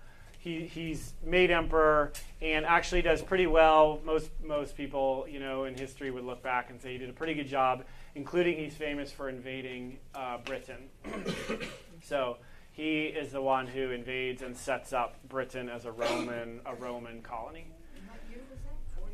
[0.43, 4.01] he he's made emperor and actually does pretty well.
[4.05, 7.13] Most most people, you know, in history would look back and say he did a
[7.13, 7.85] pretty good job,
[8.17, 10.89] including he's famous for invading uh, Britain.
[12.03, 12.39] so
[12.73, 17.23] he is the one who invades and sets up Britain as a Roman a Roman
[17.23, 17.67] colony.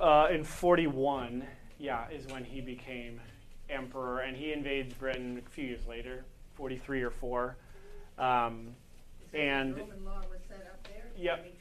[0.00, 1.44] Uh, in 41,
[1.78, 3.20] yeah, is when he became
[3.68, 6.24] emperor, and he invades Britain a few years later,
[6.58, 7.56] 43 or 4.
[8.18, 8.74] Um,
[9.30, 11.04] that and Roman law was set up there?
[11.16, 11.54] Yep.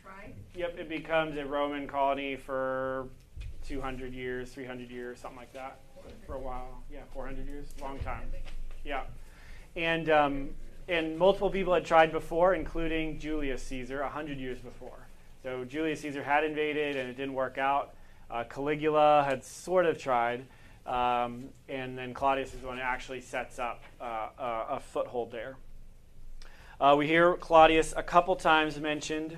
[0.55, 3.07] Yep, it becomes a Roman colony for
[3.67, 5.79] 200 years, 300 years, something like that,
[6.25, 6.81] for a while.
[6.91, 8.23] Yeah, 400 years, long time.
[8.83, 9.03] Yeah,
[9.75, 10.49] and um,
[10.87, 15.07] and multiple people had tried before, including Julius Caesar, 100 years before.
[15.43, 17.93] So Julius Caesar had invaded, and it didn't work out.
[18.31, 20.45] Uh, Caligula had sort of tried,
[20.87, 25.31] um, and then Claudius is the one who actually sets up uh, a, a foothold
[25.31, 25.57] there.
[26.79, 29.35] Uh, we hear Claudius a couple times mentioned.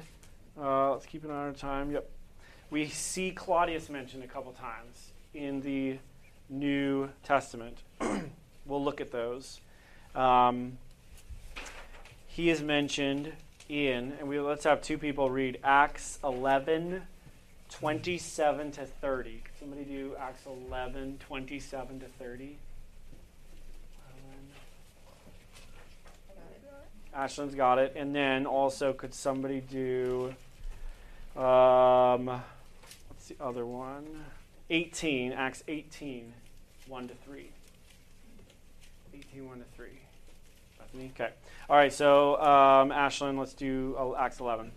[0.59, 1.91] Uh, let's keep an eye on time.
[1.91, 2.09] Yep.
[2.69, 5.97] We see Claudius mentioned a couple times in the
[6.49, 7.79] New Testament.
[8.65, 9.59] we'll look at those.
[10.13, 10.77] Um,
[12.27, 13.31] he is mentioned
[13.67, 17.01] in, and we let's have two people read Acts 11,
[17.69, 19.43] 27 to 30.
[19.59, 22.57] Somebody do Acts 11, 27 to 30?
[27.15, 27.93] Ashlyn's got it.
[27.95, 30.33] And then also, could somebody do,
[31.35, 32.27] um,
[33.07, 34.05] what's the other one?
[34.69, 36.33] 18, Acts 18,
[36.87, 37.49] 1 to 3.
[39.13, 39.87] 18, 1 to 3.
[40.77, 41.11] Bethany?
[41.15, 41.31] Okay.
[41.69, 44.71] All right, so um, Ashlyn, let's do uh, Acts 11.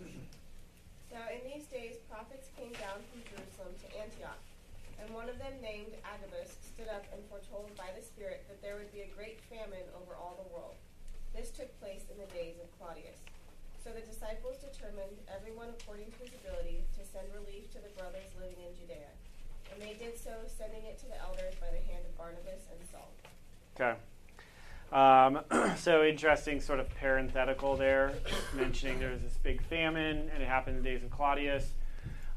[1.11, 4.37] Now in these days prophets came down from Jerusalem to Antioch,
[5.01, 8.79] and one of them named Agabus stood up and foretold by the Spirit that there
[8.79, 10.79] would be a great famine over all the world.
[11.35, 13.19] This took place in the days of Claudius.
[13.83, 18.31] So the disciples determined, everyone according to his ability, to send relief to the brothers
[18.39, 19.11] living in Judea.
[19.67, 22.79] And they did so, sending it to the elders by the hand of Barnabas and
[22.87, 23.11] Saul.
[23.75, 23.99] Okay.
[24.95, 25.43] Um,
[25.75, 28.15] so interesting sort of parenthetical there,
[28.55, 31.73] mentioning there was this big famine and it happened in the days of Claudius.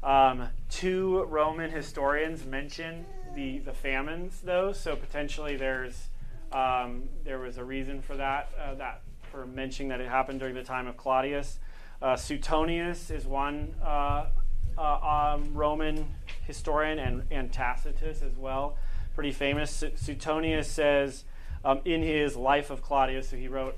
[0.03, 3.05] Um, two Roman historians mention
[3.35, 6.09] the, the famines, though, so potentially there's
[6.51, 10.55] um, there was a reason for that, uh, that for mentioning that it happened during
[10.55, 11.59] the time of Claudius.
[12.01, 14.27] Uh, Suetonius is one uh,
[14.77, 16.05] uh, um, Roman
[16.45, 18.77] historian and, and Tacitus as well,
[19.13, 19.83] pretty famous.
[19.95, 21.25] Suetonius says
[21.65, 23.75] um, in his Life of Claudius, so he wrote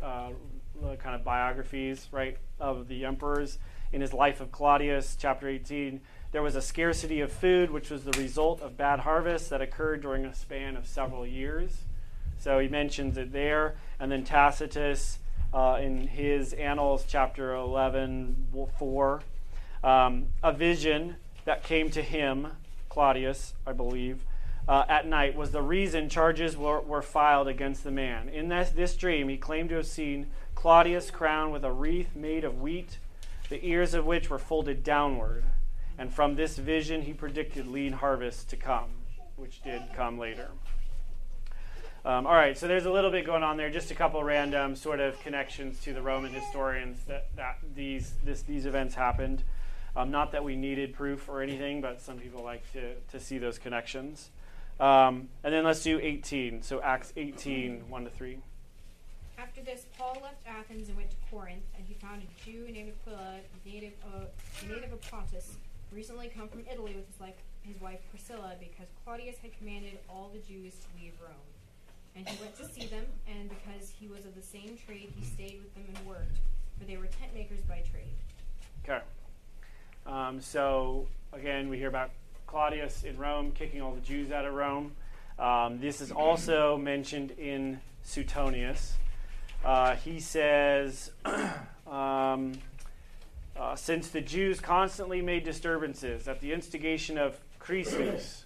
[0.84, 3.58] uh, kind of biographies, right, of the emperors.
[3.92, 8.04] In his Life of Claudius, chapter 18, there was a scarcity of food, which was
[8.04, 11.86] the result of bad harvests that occurred during a span of several years.
[12.38, 13.76] So he mentions it there.
[14.00, 15.20] And then Tacitus,
[15.54, 19.22] uh, in his Annals, chapter 11, 4,
[19.84, 21.16] um, a vision
[21.46, 22.48] that came to him,
[22.90, 24.24] Claudius, I believe,
[24.70, 28.30] uh, at night was the reason charges were, were filed against the man.
[28.30, 30.28] In this, this dream, he claimed to have seen
[30.60, 32.98] Claudius crowned with a wreath made of wheat,
[33.48, 35.46] the ears of which were folded downward.
[35.98, 38.90] And from this vision, he predicted lean harvests to come,
[39.38, 40.50] which did come later.
[42.04, 44.76] Um, all right, so there's a little bit going on there, just a couple random
[44.76, 49.44] sort of connections to the Roman historians that, that these, this, these events happened.
[49.96, 53.38] Um, not that we needed proof or anything, but some people like to, to see
[53.38, 54.30] those connections.
[54.78, 56.64] Um, and then let's do 18.
[56.64, 58.40] So Acts 18, 1 to 3.
[59.42, 62.92] After this, Paul left Athens and went to Corinth, and he found a Jew named
[63.02, 64.28] Aquila, native of,
[64.68, 65.56] native of Pontus,
[65.94, 70.30] recently come from Italy with his, like, his wife Priscilla, because Claudius had commanded all
[70.34, 71.32] the Jews to leave Rome.
[72.18, 75.24] And he went to see them, and because he was of the same trade, he
[75.24, 76.38] stayed with them and worked,
[76.78, 78.12] for they were tent makers by trade.
[78.84, 79.02] Okay.
[80.06, 82.10] Um, so, again, we hear about
[82.46, 84.92] Claudius in Rome kicking all the Jews out of Rome.
[85.38, 88.96] Um, this is also mentioned in Suetonius.
[89.64, 91.12] Uh, he says,
[91.88, 92.54] um,
[93.58, 98.44] uh, since the Jews constantly made disturbances at the instigation of Chrestus,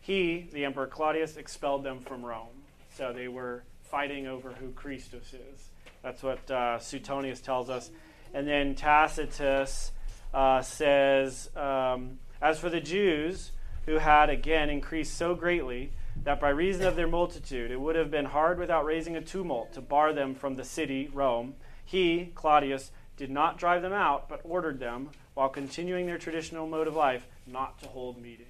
[0.00, 2.48] he, the Emperor Claudius, expelled them from Rome.
[2.96, 5.68] So they were fighting over who Christus is.
[6.02, 7.90] That's what uh, Suetonius tells us.
[8.34, 9.92] And then Tacitus
[10.34, 13.52] uh, says, um, As for the Jews,
[13.86, 15.92] who had again increased so greatly
[16.24, 19.72] that by reason of their multitude it would have been hard without raising a tumult
[19.72, 21.54] to bar them from the city, Rome,
[21.84, 26.86] he, Claudius, did not drive them out, but ordered them, while continuing their traditional mode
[26.86, 28.48] of life, not to hold meetings.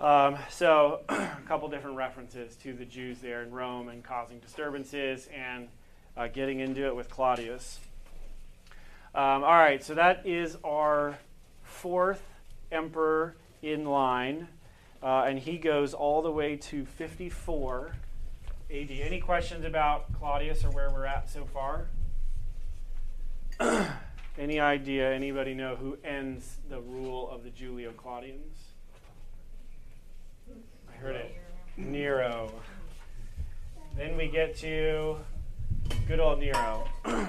[0.00, 5.28] Um, so, a couple different references to the Jews there in Rome and causing disturbances
[5.34, 5.68] and
[6.16, 7.80] uh, getting into it with Claudius.
[9.14, 11.18] Um, all right, so that is our
[11.62, 12.22] fourth
[12.72, 14.48] emperor in line,
[15.04, 17.94] uh, and he goes all the way to 54
[18.70, 18.90] AD.
[18.90, 21.88] Any questions about Claudius or where we're at so far?
[24.38, 25.12] Any idea?
[25.12, 28.56] Anybody know who ends the rule of the Julio Claudians?
[30.90, 31.36] I heard it.
[31.76, 32.50] Nero.
[33.96, 35.18] Then we get to
[36.08, 36.88] good old Nero.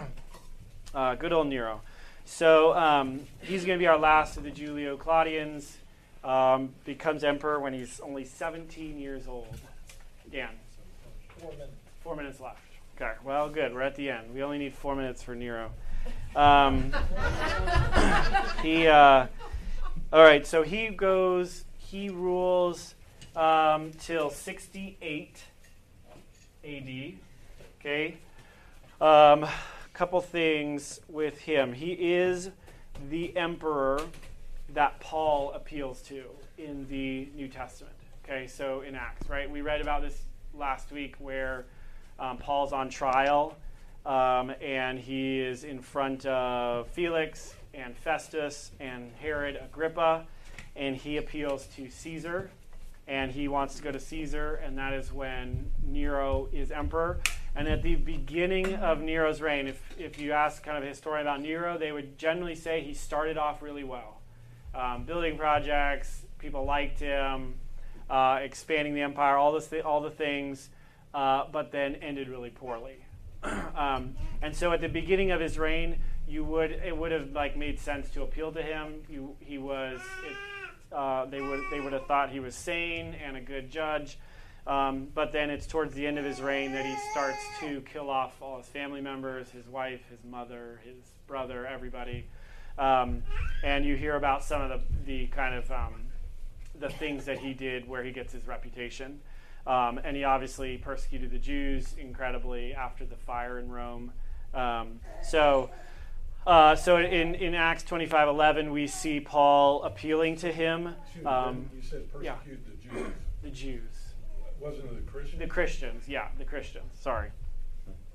[0.95, 1.81] uh, good old Nero.
[2.23, 5.77] So um, he's going to be our last of the Julio Claudians.
[6.25, 9.55] Um, becomes emperor when he's only 17 years old.
[10.31, 10.49] Dan.
[11.37, 11.71] Four minutes.
[12.01, 12.61] Four minutes left.
[12.95, 13.75] Okay, well, good.
[13.75, 14.33] We're at the end.
[14.33, 15.71] We only need four minutes for Nero.
[16.35, 16.91] Um,
[18.63, 19.27] he, uh,
[20.11, 22.95] all right, so he goes, he rules
[23.35, 25.43] um, till 68
[26.63, 27.13] AD.
[27.79, 28.17] Okay.
[28.99, 29.45] Um,
[29.95, 31.71] couple things with him.
[31.71, 32.49] He is
[33.09, 34.01] the emperor
[34.75, 36.25] that Paul appeals to
[36.57, 37.95] in the New Testament.
[38.23, 39.49] Okay, so in Acts, right?
[39.49, 40.21] We read about this
[40.53, 41.65] last week where
[42.19, 43.55] um, Paul's on trial
[44.05, 50.25] um, and he is in front of Felix and Festus and Herod Agrippa,
[50.75, 52.51] and he appeals to Caesar,
[53.07, 57.19] and he wants to go to Caesar, and that is when Nero is emperor.
[57.55, 61.25] And at the beginning of Nero's reign, if, if you ask kind of a historian
[61.25, 64.19] about Nero, they would generally say he started off really well
[64.75, 66.25] um, building projects.
[66.37, 67.55] People liked him,
[68.09, 70.69] uh, expanding the empire, all this, th- all the things,
[71.13, 72.97] uh, but then ended really poorly.
[73.75, 77.55] um, and so, at the beginning of his reign, you would it would have like
[77.55, 79.03] made sense to appeal to him.
[79.09, 83.37] You, he was it, uh, they would they would have thought he was sane and
[83.37, 84.17] a good judge.
[84.67, 88.09] Um, but then it's towards the end of his reign that he starts to kill
[88.09, 90.95] off all his family members, his wife, his mother, his
[91.27, 92.27] brother, everybody.
[92.77, 93.23] Um,
[93.63, 96.05] and you hear about some of the, the kind of um,
[96.79, 99.21] the things that he did where he gets his reputation.
[99.67, 104.11] Um, and he obviously persecuted the Jews incredibly after the fire in Rome.
[104.53, 105.71] Um, so,
[106.45, 110.95] uh, so in, in Acts 25 11, we see Paul appealing to him.
[111.25, 112.35] Um, you said persecute yeah.
[112.45, 113.13] the Jews.
[113.41, 113.81] The Jews.
[114.59, 115.39] Wasn't it the Christians?
[115.39, 116.93] The Christians, yeah, the Christians.
[116.99, 117.29] Sorry.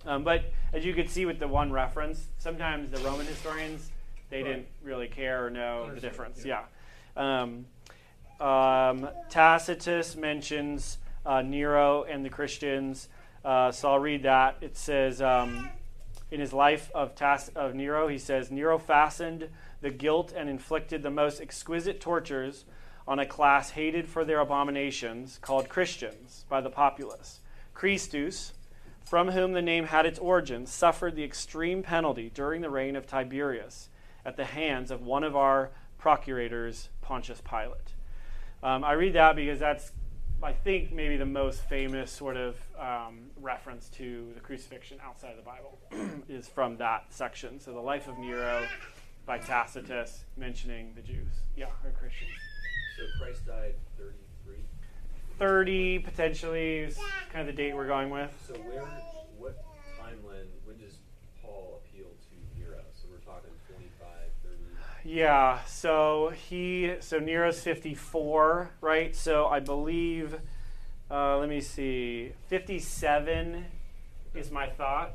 [0.06, 3.90] Um, but as you could see with the one reference, sometimes the Roman historians
[4.30, 4.48] They Right.
[4.48, 6.44] didn't really care or know the difference.
[6.44, 6.64] yeah.
[7.16, 7.42] Yeah.
[7.42, 7.66] Um,
[8.40, 13.08] um, Tacitus mentions uh, Nero and the Christians.
[13.44, 14.56] Uh, so I'll read that.
[14.60, 15.68] It says um,
[16.30, 17.12] in his life of,
[17.56, 19.48] of Nero, he says Nero fastened
[19.82, 22.64] the guilt and inflicted the most exquisite tortures
[23.08, 27.40] on a class hated for their abominations, called Christians by the populace.
[27.74, 28.52] Christus,
[29.04, 33.06] from whom the name had its origin, suffered the extreme penalty during the reign of
[33.06, 33.88] Tiberius
[34.24, 37.94] at the hands of one of our procurators, Pontius Pilate.
[38.62, 39.92] Um, I read that because that's,
[40.42, 45.36] I think, maybe the most famous sort of um, reference to the crucifixion outside of
[45.36, 45.78] the Bible
[46.28, 47.60] is from that section.
[47.60, 48.66] So the life of Nero
[49.26, 51.32] by Tacitus mentioning the Jews.
[51.56, 52.30] Yeah, or Christians.
[52.96, 54.56] So Christ died 33.
[55.38, 56.98] 30 potentially is
[57.32, 58.30] kind of the date we're going with.
[58.46, 58.84] So where,
[59.38, 59.64] what
[59.98, 60.98] timeline, when does
[61.42, 62.80] Paul appeal to Nero?
[62.92, 64.06] So we're talking 25,
[64.44, 64.56] 30.
[65.04, 69.16] Yeah, so he so Nero's 54, right?
[69.16, 70.38] So I believe
[71.10, 72.32] uh, let me see.
[72.48, 73.64] 57
[74.34, 75.14] is my thought.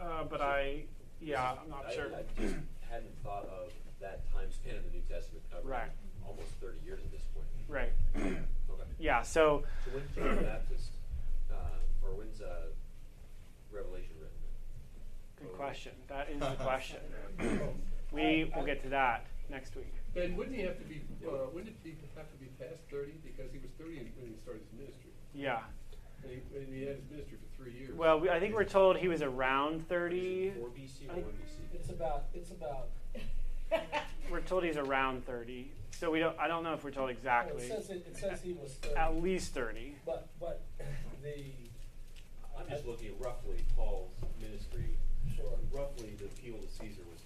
[0.00, 0.84] Uh, but I
[1.20, 2.06] yeah, I'm not I, sure.
[2.06, 2.54] I just
[2.88, 5.90] hadn't thought of that time span in the New Testament covering Right.
[6.26, 7.46] almost 30 years at this point.
[7.68, 7.92] Right.
[8.70, 8.84] Okay.
[9.00, 10.90] Yeah, so So when's John the Baptist,
[11.50, 11.56] uh,
[12.06, 12.66] or when's uh,
[13.72, 14.38] Revelation written?
[15.40, 15.90] good question.
[16.08, 17.00] That is the question.
[18.12, 19.92] We will get to that next week.
[20.14, 23.52] Ben, wouldn't he have to be, uh, wouldn't he have to be past thirty, because
[23.52, 25.10] he was thirty when he started his ministry?
[25.34, 25.60] Yeah.
[26.22, 27.96] And he, and he had his ministry for three years.
[27.96, 30.52] Well, we, I think we're told he was around 30.
[30.58, 31.74] 4 BC or 1 BC?
[31.74, 32.88] It's about, it's about,
[34.30, 35.72] We're told he's around 30.
[35.92, 37.64] So we don't I don't know if we're told well, exactly.
[37.64, 39.96] it says, it it says he was thirty, At least 30.
[40.06, 40.62] but, but
[41.22, 41.44] the,
[42.58, 44.96] I'm just looking at roughly Paul's ministry.
[45.36, 47.20] sure, Roughly, the appeal to Caesar was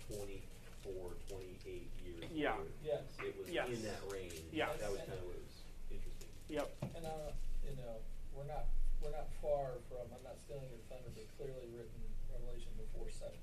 [0.85, 2.25] 24, 28 years.
[2.33, 2.53] Yeah.
[2.61, 2.69] later.
[2.85, 3.01] yes.
[3.25, 3.69] It was Yes.
[3.73, 4.37] in that range.
[4.53, 4.69] Yes.
[4.81, 5.57] That was kind of what was
[5.91, 6.29] interesting.
[6.53, 6.69] Yep.
[6.97, 7.33] And, uh,
[7.65, 7.97] you know,
[8.37, 8.69] we're not,
[9.01, 13.41] we're not far from, I'm not stealing your thunder, but clearly written Revelation before seven.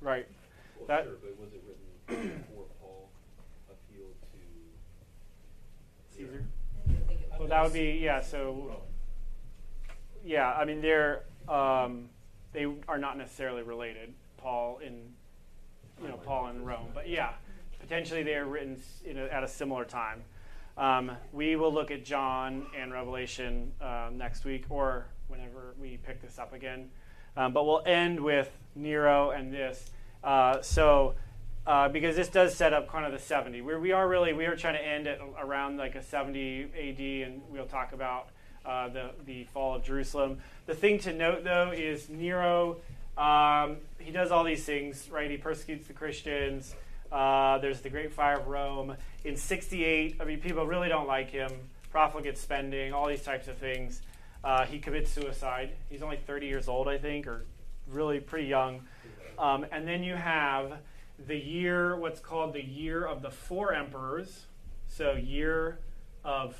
[0.00, 0.28] Right.
[0.76, 3.08] Well, That- sure, but was it written before Paul
[3.72, 4.40] appealed to
[6.16, 6.44] Caesar.
[7.32, 8.20] I Well, that would be yeah.
[8.20, 8.82] So
[10.24, 12.08] yeah, I mean they're um,
[12.52, 14.14] they are not necessarily related.
[14.38, 15.14] Paul in
[16.00, 17.32] you know Paul in Rome, but yeah,
[17.80, 18.80] potentially they are written
[19.30, 20.22] at a similar time.
[20.76, 26.22] Um, we will look at John and Revelation uh, next week or whenever we pick
[26.22, 26.90] this up again.
[27.36, 29.90] Um, but we'll end with Nero and this.
[30.22, 31.14] Uh, so,
[31.66, 33.60] uh, because this does set up kind of the 70.
[33.60, 37.28] Where we are really, we are trying to end at around like a 70 AD,
[37.28, 38.28] and we'll talk about
[38.64, 40.38] uh, the, the fall of Jerusalem.
[40.66, 42.78] The thing to note, though, is Nero,
[43.18, 45.30] um, he does all these things, right?
[45.30, 46.74] He persecutes the Christians.
[47.10, 48.96] Uh, there's the Great Fire of Rome.
[49.24, 51.50] In 68, I mean, people really don't like him.
[51.90, 54.02] Profligate spending, all these types of things.
[54.44, 55.70] Uh, he commits suicide.
[55.90, 57.44] He's only 30 years old, I think, or
[57.88, 58.82] really pretty young.
[59.36, 60.74] Um, and then you have
[61.26, 64.46] the year, what's called the year of the four emperors.
[64.86, 65.80] So, year
[66.24, 66.56] of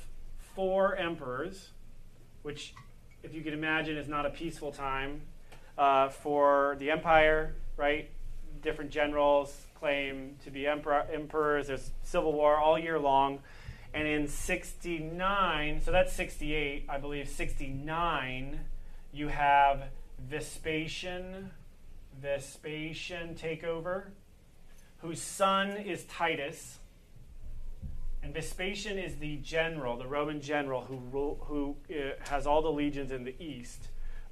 [0.55, 1.69] four emperors,
[2.41, 2.73] which,
[3.23, 5.21] if you can imagine, is not a peaceful time
[5.79, 8.09] uh, for the empire, right?
[8.61, 11.67] Different generals claim to be emperor, emperors.
[11.67, 13.39] There's civil war all year long.
[13.93, 18.59] And in 69, so that's 68, I believe, 69,
[19.13, 19.83] you have
[20.29, 21.51] Vespasian,
[22.21, 24.03] Vespasian takeover,
[24.97, 26.79] whose son is Titus.
[28.21, 33.13] And Vespasian is the general, the Roman general who, who uh, has all the legions
[33.13, 33.87] in the east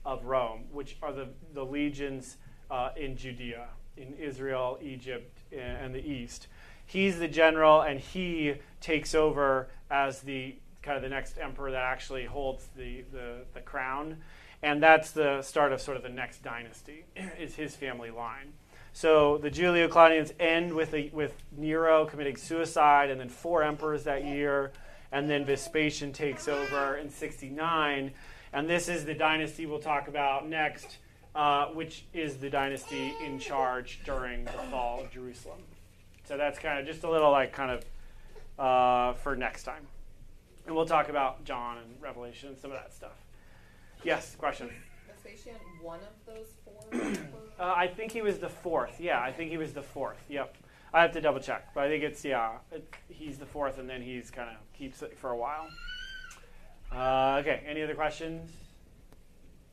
[0.08, 2.38] of Rome, which are the, the legions
[2.72, 6.48] uh, in Judea, in Israel, Egypt, and the east.
[6.86, 11.84] He's the general, and he takes over as the kind of the next emperor that
[11.84, 14.18] actually holds the, the, the crown.
[14.64, 17.04] And that's the start of sort of the next dynasty,
[17.40, 18.54] is his family line.
[18.94, 24.06] So the Julio Claudians end with, a, with Nero committing suicide, and then four emperors
[24.06, 24.72] that year,
[25.12, 28.14] and then Vespasian takes over in 69.
[28.54, 30.98] And this is the dynasty we'll talk about next,
[31.36, 35.60] uh, which is the dynasty in charge during the fall of Jerusalem.
[36.26, 37.86] So that's kind of just a little like kind of
[38.60, 39.88] uh, for next time.
[40.66, 43.24] And we'll talk about John and Revelation and some of that stuff.
[44.04, 44.70] Yes, question.
[45.08, 47.14] Vespasian one of those four?
[47.60, 49.00] Uh, I think he was the fourth.
[49.00, 50.24] Yeah, I think he was the fourth.
[50.30, 50.56] Yep.
[50.94, 52.58] I have to double check, but I think it's yeah.
[52.72, 55.68] It, he's the fourth, and then he's kind of keeps it for a while.
[56.92, 57.64] Uh, okay.
[57.68, 58.52] Any other questions?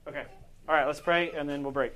[0.06, 0.24] Okay.
[0.68, 0.86] All right.
[0.86, 1.94] Let's pray, and then we'll break.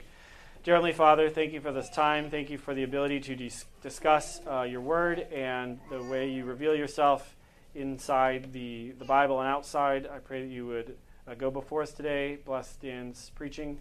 [0.64, 2.30] Dear Heavenly Father, thank you for this time.
[2.30, 6.44] Thank you for the ability to dis- discuss uh, your word and the way you
[6.44, 7.36] reveal yourself
[7.74, 10.08] inside the, the Bible and outside.
[10.12, 10.96] I pray that you would
[11.26, 13.78] uh, go before us today, bless Dan's preaching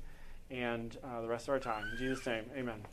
[0.50, 1.84] and uh, the rest of our time.
[1.92, 2.86] In Jesus' name, amen.